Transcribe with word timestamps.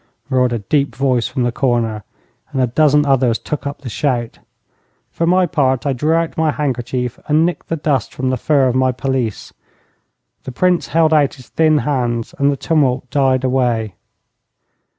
roared 0.31 0.51
a 0.51 0.57
deep 0.57 0.95
voice 0.95 1.27
from 1.27 1.43
the 1.43 1.51
corner, 1.51 2.03
and 2.51 2.59
a 2.59 2.65
dozen 2.65 3.05
others 3.05 3.37
took 3.37 3.67
up 3.67 3.81
the 3.81 3.87
shout. 3.87 4.39
For 5.11 5.27
my 5.27 5.45
part, 5.45 5.85
I 5.85 5.93
drew 5.93 6.13
out 6.15 6.35
my 6.35 6.49
handkerchief 6.49 7.19
and 7.27 7.45
nicked 7.45 7.67
the 7.69 7.75
dust 7.75 8.11
from 8.11 8.31
the 8.31 8.35
fur 8.37 8.67
of 8.67 8.73
my 8.73 8.91
pelisse. 8.91 9.53
The 10.43 10.51
Prince 10.51 10.87
held 10.87 11.13
out 11.13 11.35
his 11.35 11.49
thin 11.49 11.77
hands, 11.85 12.33
and 12.39 12.51
the 12.51 12.57
tumult 12.57 13.11
died 13.11 13.43
away. 13.43 13.93